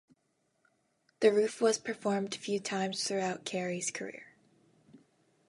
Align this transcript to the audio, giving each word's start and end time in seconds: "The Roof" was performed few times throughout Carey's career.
"The 1.19 1.31
Roof" 1.31 1.61
was 1.61 1.77
performed 1.77 2.33
few 2.33 2.59
times 2.59 3.03
throughout 3.03 3.45
Carey's 3.45 3.91
career. 3.91 4.33